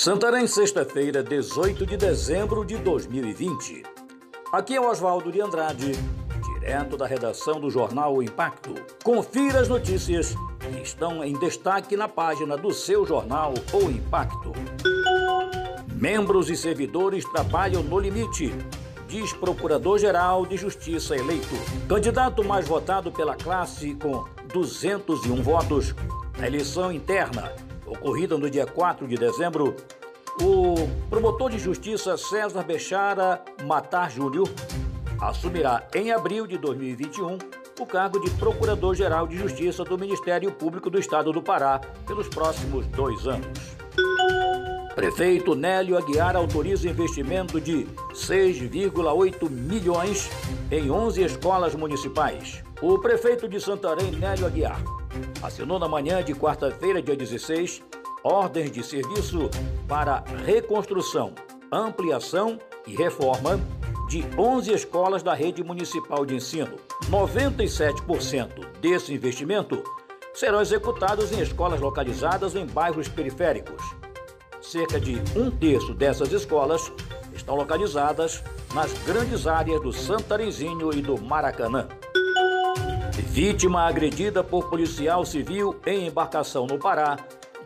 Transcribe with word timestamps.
Santarém, 0.00 0.46
sexta-feira, 0.46 1.22
18 1.22 1.84
de 1.84 1.94
dezembro 1.94 2.64
de 2.64 2.78
2020. 2.78 3.82
Aqui 4.50 4.74
é 4.74 4.80
Oswaldo 4.80 5.30
de 5.30 5.42
Andrade, 5.42 5.92
direto 6.42 6.96
da 6.96 7.06
redação 7.06 7.60
do 7.60 7.68
jornal 7.68 8.16
o 8.16 8.22
Impacto. 8.22 8.74
Confira 9.04 9.60
as 9.60 9.68
notícias 9.68 10.34
que 10.58 10.80
estão 10.82 11.22
em 11.22 11.38
destaque 11.38 11.98
na 11.98 12.08
página 12.08 12.56
do 12.56 12.72
seu 12.72 13.04
jornal 13.04 13.52
O 13.74 13.90
Impacto. 13.90 14.52
Membros 15.94 16.48
e 16.48 16.56
servidores 16.56 17.26
trabalham 17.26 17.82
no 17.82 17.98
limite, 17.98 18.54
diz 19.06 19.34
Procurador-Geral 19.34 20.46
de 20.46 20.56
Justiça 20.56 21.14
eleito. 21.14 21.54
Candidato 21.86 22.42
mais 22.42 22.66
votado 22.66 23.12
pela 23.12 23.36
classe 23.36 23.94
com 23.96 24.24
201 24.50 25.42
votos 25.42 25.94
na 26.38 26.46
eleição 26.46 26.90
interna 26.90 27.52
ocorrida 27.90 28.38
no 28.38 28.48
dia 28.48 28.66
4 28.66 29.06
de 29.06 29.16
dezembro, 29.16 29.74
o 30.42 30.74
promotor 31.08 31.50
de 31.50 31.58
justiça 31.58 32.16
César 32.16 32.62
Bechara 32.62 33.42
Matar 33.64 34.10
Júnior 34.10 34.48
assumirá 35.20 35.86
em 35.94 36.12
abril 36.12 36.46
de 36.46 36.56
2021 36.56 37.38
o 37.78 37.86
cargo 37.86 38.18
de 38.20 38.30
Procurador-Geral 38.32 39.26
de 39.26 39.36
Justiça 39.36 39.84
do 39.84 39.98
Ministério 39.98 40.50
Público 40.52 40.88
do 40.90 40.98
Estado 40.98 41.32
do 41.32 41.42
Pará 41.42 41.80
pelos 42.06 42.28
próximos 42.28 42.86
dois 42.88 43.26
anos. 43.26 43.76
Prefeito 44.94 45.54
Nélio 45.54 45.96
Aguiar 45.96 46.36
autoriza 46.36 46.88
investimento 46.88 47.60
de 47.60 47.86
6,8 48.12 49.48
milhões 49.48 50.28
em 50.70 50.90
11 50.90 51.22
escolas 51.22 51.74
municipais. 51.74 52.62
O 52.82 52.98
prefeito 52.98 53.48
de 53.48 53.60
Santarém, 53.60 54.10
Nélio 54.12 54.46
Aguiar, 54.46 54.82
assinou 55.42 55.78
na 55.78 55.88
manhã 55.88 56.22
de 56.22 56.34
quarta-feira, 56.34 57.00
dia 57.00 57.16
16, 57.16 57.82
ordens 58.22 58.70
de 58.70 58.82
serviço 58.82 59.50
para 59.88 60.24
reconstrução, 60.44 61.32
ampliação 61.72 62.58
e 62.86 62.94
reforma 62.94 63.60
de 64.08 64.24
11 64.36 64.72
escolas 64.72 65.22
da 65.22 65.34
rede 65.34 65.62
municipal 65.62 66.26
de 66.26 66.34
ensino. 66.34 66.76
97% 67.08 68.66
desse 68.80 69.14
investimento 69.14 69.82
serão 70.34 70.60
executados 70.60 71.32
em 71.32 71.40
escolas 71.40 71.80
localizadas 71.80 72.54
em 72.54 72.66
bairros 72.66 73.08
periféricos. 73.08 73.82
Cerca 74.60 75.00
de 75.00 75.20
um 75.36 75.50
terço 75.50 75.94
dessas 75.94 76.32
escolas 76.32 76.92
estão 77.32 77.54
localizadas 77.54 78.42
nas 78.74 78.92
grandes 79.04 79.46
áreas 79.46 79.80
do 79.80 79.92
Santarenzinho 79.92 80.92
e 80.92 81.00
do 81.00 81.20
Maracanã. 81.20 81.88
Vítima 83.28 83.82
agredida 83.86 84.42
por 84.42 84.68
policial 84.68 85.24
civil 85.24 85.78
em 85.86 86.08
embarcação 86.08 86.66
no 86.66 86.78
Pará 86.78 87.16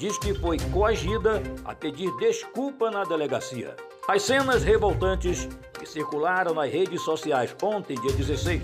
diz 0.00 0.16
que 0.16 0.32
foi 0.32 0.58
coagida 0.72 1.42
a 1.62 1.74
pedir 1.74 2.10
desculpa 2.16 2.90
na 2.90 3.04
delegacia. 3.04 3.76
As 4.08 4.22
cenas 4.22 4.64
revoltantes 4.64 5.46
que 5.78 5.84
circularam 5.84 6.54
nas 6.54 6.72
redes 6.72 7.02
sociais 7.02 7.54
ontem, 7.62 8.00
dia 8.00 8.10
16, 8.10 8.62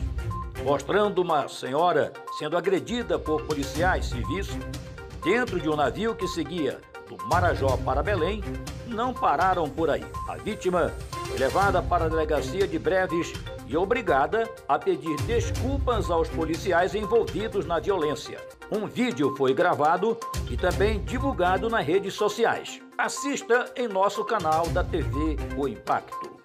mostrando 0.64 1.20
uma 1.20 1.46
senhora 1.46 2.10
sendo 2.38 2.56
agredida 2.56 3.18
por 3.18 3.42
policiais 3.42 4.06
civis 4.06 4.48
dentro 5.22 5.60
de 5.60 5.68
um 5.68 5.76
navio 5.76 6.14
que 6.14 6.26
seguia 6.26 6.80
do 7.06 7.22
Marajó 7.28 7.76
para 7.84 8.02
Belém, 8.02 8.42
não 8.86 9.12
pararam 9.12 9.68
por 9.68 9.90
aí. 9.90 10.06
A 10.30 10.36
vítima 10.36 10.90
levada 11.36 11.82
para 11.82 12.06
a 12.06 12.08
delegacia 12.08 12.66
de 12.66 12.78
Breves 12.78 13.32
e 13.66 13.76
obrigada 13.76 14.48
a 14.68 14.78
pedir 14.78 15.16
desculpas 15.22 16.10
aos 16.10 16.28
policiais 16.28 16.94
envolvidos 16.94 17.66
na 17.66 17.78
violência. 17.78 18.38
Um 18.70 18.86
vídeo 18.86 19.34
foi 19.36 19.52
gravado 19.54 20.16
e 20.50 20.56
também 20.56 21.00
divulgado 21.02 21.68
nas 21.68 21.84
redes 21.84 22.14
sociais. 22.14 22.80
Assista 22.96 23.72
em 23.76 23.88
nosso 23.88 24.24
canal 24.24 24.66
da 24.68 24.82
TV 24.82 25.36
O 25.56 25.68
Impacto. 25.68 26.36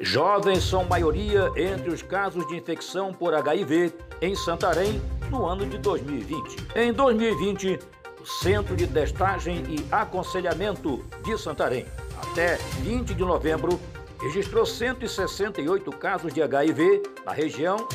Jovens 0.00 0.64
são 0.64 0.84
maioria 0.84 1.50
entre 1.56 1.90
os 1.90 2.00
casos 2.00 2.46
de 2.48 2.56
infecção 2.56 3.12
por 3.12 3.34
HIV 3.34 3.92
em 4.22 4.34
Santarém 4.34 5.00
no 5.30 5.44
ano 5.44 5.66
de 5.66 5.76
2020. 5.76 6.56
Em 6.74 6.92
2020, 6.92 7.78
o 8.20 8.26
Centro 8.26 8.74
de 8.74 8.86
Testagem 8.86 9.62
e 9.68 9.86
Aconselhamento 9.92 11.04
de 11.22 11.38
Santarém, 11.38 11.86
até 12.22 12.56
20 12.82 13.14
de 13.14 13.24
novembro, 13.24 13.80
registrou 14.20 14.66
168 14.66 15.90
casos 15.92 16.32
de 16.32 16.42
HIV 16.42 17.02
na 17.24 17.32
região, 17.32 17.88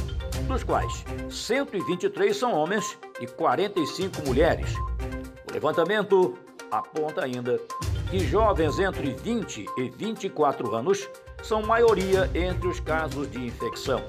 dos 0.47 0.63
quais 0.63 1.03
123 1.29 2.35
são 2.35 2.53
homens 2.53 2.97
e 3.19 3.27
45 3.27 4.25
mulheres. 4.25 4.73
O 5.49 5.53
levantamento 5.53 6.37
aponta 6.71 7.23
ainda 7.23 7.59
que 8.09 8.19
jovens 8.19 8.79
entre 8.79 9.13
20 9.13 9.65
e 9.77 9.89
24 9.89 10.75
anos 10.75 11.09
são 11.41 11.61
maioria 11.61 12.29
entre 12.33 12.67
os 12.67 12.79
casos 12.79 13.29
de 13.29 13.45
infecção. 13.45 14.01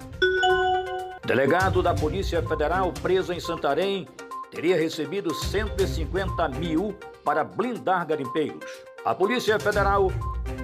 Delegado 1.25 1.83
da 1.83 1.95
Polícia 1.95 2.43
Federal 2.43 2.93
preso 3.03 3.33
em 3.33 3.41
Santarém 3.41 4.07
teria 4.51 4.77
recebido 4.77 5.35
150 5.35 6.49
mil 6.51 6.97
para 7.25 7.43
blindar 7.43 8.07
garimpeiros. 8.07 8.71
A 9.07 9.15
Polícia 9.15 9.57
Federal 9.61 10.11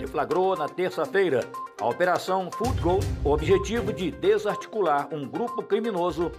deflagrou 0.00 0.56
na 0.56 0.68
terça-feira 0.68 1.48
a 1.80 1.86
Operação 1.86 2.50
Food 2.50 2.80
Gold, 2.80 3.06
o 3.24 3.30
objetivo 3.30 3.92
de 3.92 4.10
desarticular 4.10 5.06
um 5.12 5.24
grupo 5.24 5.62
criminoso 5.62 6.32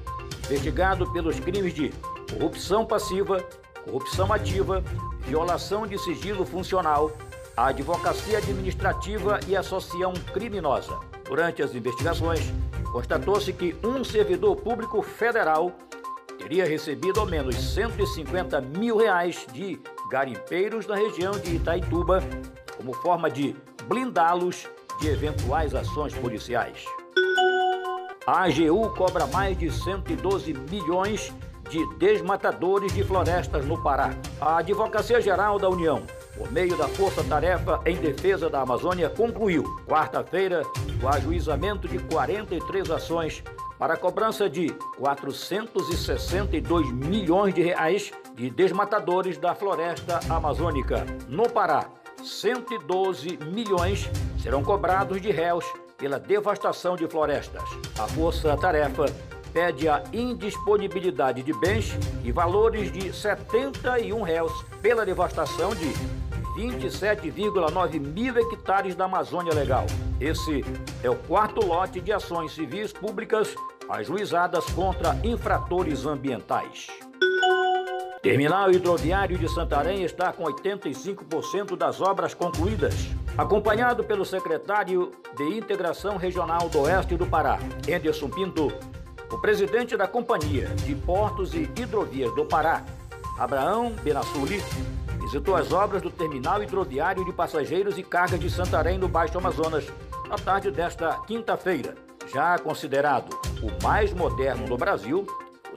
investigado 0.43 1.09
pelos 1.13 1.39
crimes 1.39 1.73
de 1.73 1.93
corrupção 2.29 2.85
passiva, 2.85 3.41
corrupção 3.85 4.33
ativa, 4.33 4.83
violação 5.21 5.87
de 5.87 5.97
sigilo 5.97 6.45
funcional, 6.45 7.09
advocacia 7.55 8.39
administrativa 8.39 9.39
e 9.47 9.55
associação 9.55 10.11
criminosa. 10.33 10.99
Durante 11.23 11.63
as 11.63 11.73
investigações, 11.73 12.41
constatou-se 12.91 13.53
que 13.53 13.77
um 13.81 14.03
servidor 14.03 14.57
público 14.57 15.01
federal 15.01 15.71
teria 16.37 16.65
recebido 16.65 17.21
ao 17.21 17.25
menos 17.25 17.55
150 17.55 18.59
mil 18.59 18.97
reais 18.97 19.47
de 19.53 19.79
garimpeiros 20.09 20.87
na 20.87 20.95
região 20.95 21.31
de 21.31 21.55
Itaituba 21.55 22.21
como 22.77 22.93
forma 22.93 23.29
de 23.29 23.55
blindá-los 23.87 24.67
de 24.99 25.07
eventuais 25.07 25.73
ações 25.73 26.13
policiais. 26.13 26.85
A 28.25 28.43
AGU 28.43 28.89
cobra 28.95 29.27
mais 29.27 29.57
de 29.57 29.69
112 29.69 30.53
milhões 30.53 31.33
de 31.69 31.85
desmatadores 31.97 32.93
de 32.93 33.03
florestas 33.03 33.65
no 33.65 33.81
Pará. 33.81 34.11
A 34.39 34.57
Advocacia 34.57 35.19
Geral 35.19 35.57
da 35.57 35.67
União, 35.69 36.03
por 36.37 36.51
meio 36.51 36.77
da 36.77 36.87
Força 36.87 37.23
Tarefa 37.23 37.81
em 37.85 37.95
Defesa 37.95 38.49
da 38.49 38.61
Amazônia, 38.61 39.09
concluiu, 39.09 39.63
quarta-feira, 39.87 40.61
o 41.01 41.07
ajuizamento 41.07 41.87
de 41.87 41.99
43 41.99 42.91
ações 42.91 43.43
para 43.83 43.95
a 43.95 43.97
cobrança 43.97 44.49
de 44.49 44.69
462 44.97 46.89
milhões 46.93 47.53
de 47.53 47.61
reais 47.61 48.13
de 48.33 48.49
desmatadores 48.49 49.37
da 49.37 49.53
floresta 49.53 50.21
amazônica. 50.29 51.05
No 51.27 51.49
Pará, 51.49 51.89
112 52.23 53.39
milhões 53.51 54.09
serão 54.41 54.63
cobrados 54.63 55.21
de 55.21 55.31
réus 55.31 55.65
pela 55.97 56.17
devastação 56.17 56.95
de 56.95 57.05
florestas. 57.09 57.61
A 57.99 58.07
Força 58.07 58.55
Tarefa 58.55 59.03
pede 59.51 59.89
a 59.89 60.01
indisponibilidade 60.13 61.43
de 61.43 61.51
bens 61.51 61.91
e 62.23 62.31
valores 62.31 62.89
de 62.89 63.11
71 63.11 64.21
réus 64.21 64.63
pela 64.81 65.05
devastação 65.05 65.75
de 65.75 65.91
27,9 66.55 67.99
mil 67.99 68.37
hectares 68.37 68.95
da 68.95 69.05
Amazônia 69.05 69.53
Legal. 69.53 69.85
Esse 70.21 70.63
é 71.03 71.09
o 71.09 71.15
quarto 71.15 71.65
lote 71.65 71.99
de 71.99 72.13
ações 72.13 72.53
civis 72.53 72.93
públicas 72.93 73.53
ajuizadas 73.89 74.65
contra 74.65 75.15
infratores 75.23 76.05
ambientais. 76.05 76.87
Terminal 78.21 78.71
hidroviário 78.71 79.37
de 79.37 79.49
Santarém 79.53 80.03
está 80.03 80.31
com 80.31 80.43
85% 80.43 81.75
das 81.75 81.99
obras 81.99 82.33
concluídas. 82.33 82.93
Acompanhado 83.37 84.03
pelo 84.03 84.23
secretário 84.23 85.11
de 85.35 85.43
Integração 85.57 86.15
Regional 86.15 86.69
do 86.69 86.81
Oeste 86.81 87.17
do 87.17 87.25
Pará, 87.25 87.59
Anderson 87.93 88.29
Pinto, 88.29 88.71
o 89.29 89.37
presidente 89.39 89.97
da 89.97 90.07
Companhia 90.07 90.67
de 90.85 90.95
Portos 90.95 91.53
e 91.53 91.63
Hidrovias 91.63 92.33
do 92.35 92.45
Pará, 92.45 92.85
Abraão 93.37 93.91
Benassuli, 94.03 94.63
visitou 95.19 95.55
as 95.55 95.73
obras 95.73 96.01
do 96.01 96.09
Terminal 96.09 96.61
Hidroviário 96.61 97.25
de 97.25 97.33
Passageiros 97.33 97.97
e 97.97 98.03
Cargas 98.03 98.39
de 98.39 98.49
Santarém, 98.49 98.97
no 98.97 99.07
Baixo 99.07 99.37
Amazonas, 99.37 99.85
na 100.33 100.37
tarde 100.39 100.71
desta 100.71 101.19
quinta-feira. 101.27 101.93
Já 102.33 102.57
considerado 102.57 103.29
o 103.61 103.83
mais 103.83 104.11
moderno 104.11 104.65
do 104.65 104.75
Brasil, 104.75 105.27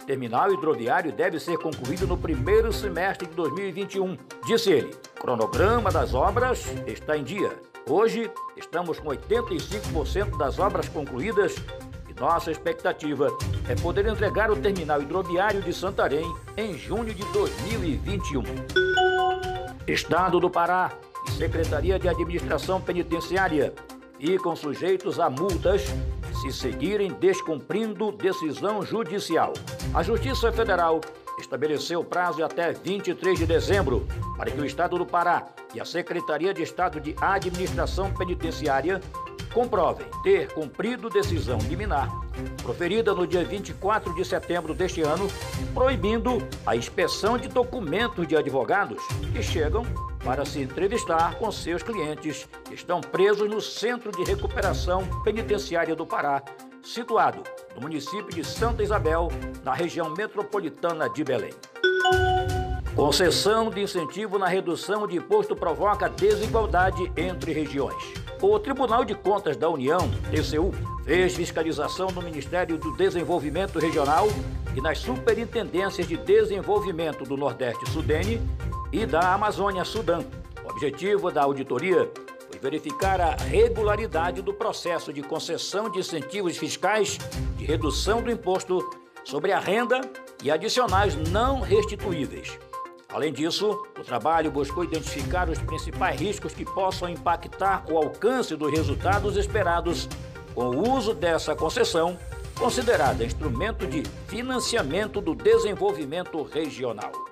terminal 0.07 0.51
hidroviário 0.51 1.13
deve 1.13 1.39
ser 1.39 1.59
concluído 1.59 2.07
no 2.07 2.17
primeiro 2.17 2.73
semestre 2.73 3.27
de 3.27 3.35
2021. 3.35 4.17
Disse 4.47 4.71
ele, 4.71 4.97
cronograma 5.21 5.91
das 5.91 6.15
obras 6.15 6.65
está 6.87 7.19
em 7.19 7.25
dia. 7.25 7.51
Hoje 7.87 8.31
estamos 8.57 8.99
com 8.99 9.09
85% 9.09 10.39
das 10.39 10.59
obras 10.59 10.89
concluídas 10.89 11.57
e 12.09 12.19
nossa 12.19 12.51
expectativa 12.51 13.29
é 13.69 13.75
poder 13.75 14.07
entregar 14.07 14.51
o 14.51 14.57
terminal 14.57 15.03
hidroviário 15.03 15.61
de 15.61 15.73
Santarém 15.73 16.35
em 16.57 16.79
junho 16.79 17.13
de 17.13 17.25
2021. 17.33 18.43
Estado 19.87 20.41
do 20.41 20.49
Pará 20.49 20.93
e 21.29 21.33
Secretaria 21.33 21.99
de 21.99 22.09
Administração 22.09 22.81
Penitenciária 22.81 23.75
ficam 24.19 24.57
sujeitos 24.57 25.19
a 25.21 25.29
multas 25.29 25.83
se 26.41 26.53
seguirem 26.53 27.13
descumprindo 27.13 28.13
decisão 28.13 28.83
judicial. 28.83 29.53
A 29.95 30.03
Justiça 30.03 30.53
Federal 30.53 31.01
estabeleceu 31.39 32.05
prazo 32.05 32.45
até 32.45 32.73
23 32.73 33.39
de 33.39 33.47
dezembro 33.47 34.07
para 34.37 34.51
que 34.51 34.61
o 34.61 34.65
Estado 34.65 34.99
do 34.99 35.07
Pará 35.07 35.47
e 35.75 35.81
a 35.81 35.85
Secretaria 35.85 36.53
de 36.53 36.63
Estado 36.63 37.01
de 37.01 37.15
Administração 37.21 38.13
Penitenciária 38.13 39.01
comprovem 39.53 40.07
ter 40.23 40.53
cumprido 40.53 41.09
decisão 41.09 41.59
liminar 41.59 42.11
proferida 42.63 43.15
no 43.15 43.27
dia 43.27 43.45
24 43.45 44.15
de 44.15 44.25
setembro 44.25 44.75
deste 44.75 45.01
ano, 45.01 45.27
proibindo 45.73 46.39
a 46.67 46.77
inspeção 46.77 47.39
de 47.39 47.49
documentos 47.49 48.27
de 48.27 48.37
advogados 48.37 49.03
que 49.33 49.43
chegam 49.43 49.85
para 50.27 50.45
se 50.45 50.61
entrevistar 50.61 51.37
com 51.37 51.53
seus 51.53 51.85
clientes 51.85 52.49
que 52.65 52.75
estão 52.75 53.01
presos 53.01 53.49
no 53.49 53.61
Centro 53.61 54.11
de 54.11 54.25
Recuperação 54.25 55.07
Penitenciária 55.23 55.95
do 55.95 56.05
Pará, 56.05 56.43
situado 56.83 57.45
no 57.77 57.83
município 57.83 58.31
de 58.31 58.43
Santa 58.43 58.83
Isabel, 58.83 59.29
na 59.63 59.73
região 59.73 60.11
metropolitana 60.11 61.09
de 61.09 61.23
Belém. 61.23 61.55
Concessão 62.97 63.71
de 63.71 63.81
incentivo 63.81 64.37
na 64.37 64.49
redução 64.49 65.07
de 65.07 65.17
imposto 65.17 65.55
provoca 65.55 66.09
desigualdade 66.09 67.13
entre 67.17 67.53
regiões. 67.53 68.03
O 68.43 68.59
Tribunal 68.59 69.05
de 69.05 69.15
Contas 69.15 69.57
da 69.57 69.71
União, 69.71 70.11
TCU, 70.31 70.73
fez 71.05 71.37
fiscalização 71.37 72.09
no 72.09 72.21
Ministério 72.21 72.77
do 72.77 72.97
Desenvolvimento 72.97 73.79
Regional 73.79 74.27
e 74.75 74.81
nas 74.81 74.99
Superintendências 74.99 76.09
de 76.09 76.17
Desenvolvimento 76.17 77.23
do 77.23 77.37
Nordeste 77.37 77.89
Sudene 77.91 78.43
e 78.97 79.05
da 79.05 79.35
Amazônia 79.35 79.85
Sudã. 79.85 80.25
O 80.65 80.71
objetivo 80.71 81.31
da 81.31 81.43
auditoria 81.43 82.11
foi 82.51 82.59
verificar 82.59 83.21
a 83.21 83.35
regularidade 83.35 84.41
do 84.41 84.55
processo 84.55 85.13
de 85.13 85.23
concessão 85.23 85.91
de 85.91 85.99
incentivos 85.99 86.57
fiscais 86.57 87.19
de 87.59 87.65
redução 87.67 88.23
do 88.23 88.31
imposto 88.31 88.79
sobre 89.23 89.53
a 89.53 89.61
renda 89.61 90.01
e 90.43 90.51
adicionais 90.51 91.15
não 91.15 91.61
restituíveis. 91.61 92.59
Além 93.13 93.35
disso, 93.35 93.71
o 93.99 94.03
trabalho 94.03 94.51
buscou 94.51 94.83
identificar 94.83 95.51
os 95.51 95.59
principais 95.59 96.19
riscos 96.19 96.55
que 96.55 96.65
possam 96.65 97.07
impactar 97.11 97.85
o 97.91 97.99
alcance 97.99 98.57
dos 98.57 98.73
resultados 98.73 99.37
esperados 99.37 100.09
com 100.55 100.71
o 100.71 100.97
uso 100.97 101.13
dessa 101.13 101.55
concessão, 101.55 102.17
considerada 102.59 103.27
instrumento 103.27 103.87
de 103.87 104.05
financiamento 104.27 105.21
do 105.21 105.35
desenvolvimento 105.35 106.43
regional. 106.45 107.26